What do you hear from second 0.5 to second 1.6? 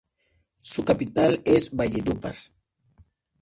Su capital